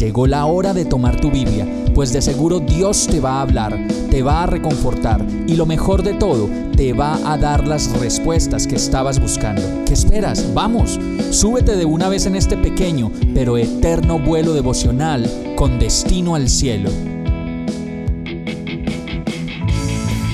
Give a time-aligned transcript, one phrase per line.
[0.00, 3.78] Llegó la hora de tomar tu Biblia, pues de seguro Dios te va a hablar,
[4.10, 8.66] te va a reconfortar y lo mejor de todo, te va a dar las respuestas
[8.66, 9.60] que estabas buscando.
[9.84, 10.54] ¿Qué esperas?
[10.54, 10.98] Vamos,
[11.30, 16.88] súbete de una vez en este pequeño pero eterno vuelo devocional con destino al cielo.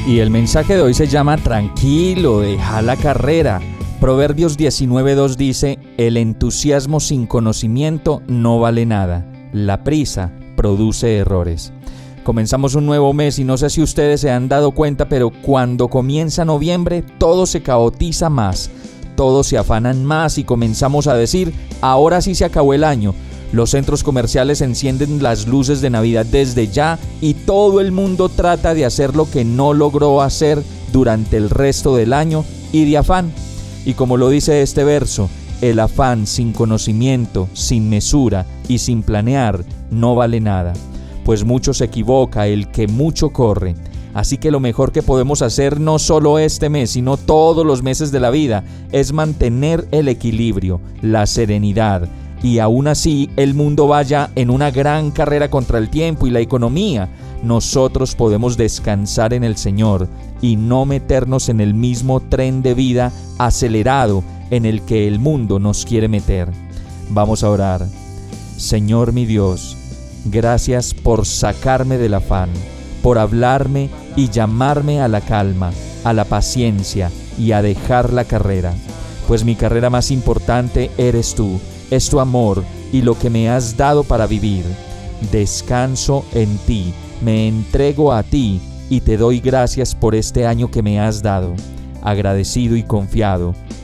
[0.06, 3.60] Y el mensaje de hoy se llama Tranquilo, deja la carrera.
[4.00, 11.72] Proverbios 19.2 dice, El entusiasmo sin conocimiento no vale nada la prisa produce errores.
[12.24, 15.88] Comenzamos un nuevo mes y no sé si ustedes se han dado cuenta, pero cuando
[15.88, 18.70] comienza noviembre todo se caotiza más,
[19.14, 23.14] todos se afanan más y comenzamos a decir, ahora sí se acabó el año.
[23.52, 28.74] Los centros comerciales encienden las luces de Navidad desde ya y todo el mundo trata
[28.74, 33.32] de hacer lo que no logró hacer durante el resto del año y de afán.
[33.84, 39.64] Y como lo dice este verso, el afán sin conocimiento, sin mesura y sin planear
[39.90, 40.72] no vale nada,
[41.24, 43.74] pues mucho se equivoca el que mucho corre.
[44.14, 48.12] Así que lo mejor que podemos hacer no solo este mes, sino todos los meses
[48.12, 52.08] de la vida, es mantener el equilibrio, la serenidad,
[52.42, 56.40] y aún así el mundo vaya en una gran carrera contra el tiempo y la
[56.40, 57.10] economía,
[57.42, 60.08] nosotros podemos descansar en el Señor
[60.40, 65.58] y no meternos en el mismo tren de vida acelerado en el que el mundo
[65.58, 66.48] nos quiere meter.
[67.10, 67.86] Vamos a orar.
[68.56, 69.76] Señor mi Dios,
[70.24, 72.50] gracias por sacarme del afán,
[73.02, 75.72] por hablarme y llamarme a la calma,
[76.04, 78.74] a la paciencia y a dejar la carrera.
[79.28, 81.60] Pues mi carrera más importante eres tú,
[81.90, 84.64] es tu amor y lo que me has dado para vivir.
[85.32, 90.82] Descanso en ti, me entrego a ti y te doy gracias por este año que
[90.82, 91.54] me has dado.
[92.02, 93.54] Agradecido y confiado,